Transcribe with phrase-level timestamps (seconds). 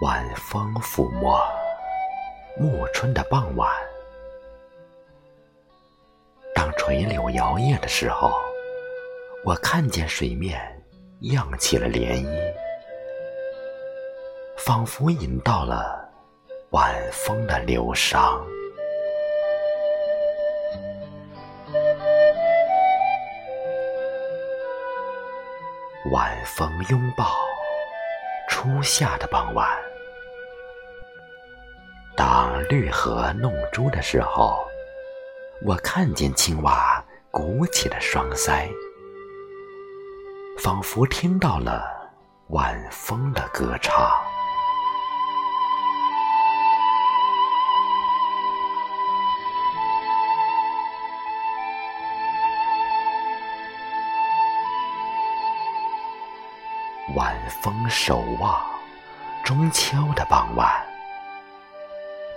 [0.00, 1.38] 晚风抚摸
[2.58, 3.70] 暮春的傍晚，
[6.54, 8.32] 当垂柳摇曳的时候，
[9.44, 10.58] 我看见水面
[11.20, 12.54] 漾起了涟漪，
[14.56, 16.08] 仿佛引到了
[16.70, 18.40] 晚风的流觞。
[26.10, 27.36] 晚风拥抱
[28.48, 29.68] 初夏的傍晚，
[32.20, 34.62] 当绿荷弄珠的时候，
[35.64, 38.68] 我看见青蛙鼓起了双腮，
[40.58, 41.82] 仿佛听到了
[42.48, 44.06] 晚风的歌唱。
[57.16, 58.60] 晚风守望
[59.42, 60.70] 中秋的傍晚，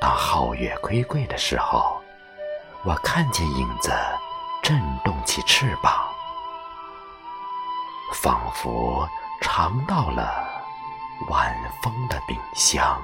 [0.04, 2.04] 当皓月归归的时候，
[2.84, 3.90] 我看见影子
[4.62, 5.94] 震动起翅膀，
[8.12, 9.08] 仿佛
[9.40, 10.46] 尝到了
[11.30, 13.02] 晚风的饼香。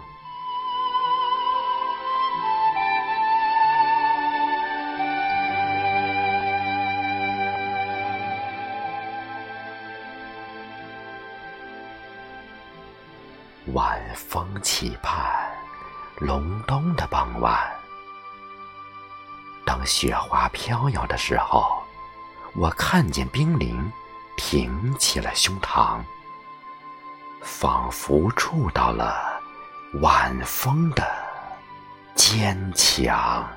[13.73, 15.38] 晚风期盼
[16.19, 17.57] 隆冬的傍晚，
[19.65, 21.81] 当雪花飘摇的时候，
[22.55, 23.89] 我看见冰凌
[24.35, 26.01] 挺起了胸膛，
[27.41, 29.41] 仿佛触到了
[30.01, 31.07] 晚风的
[32.15, 33.49] 坚强。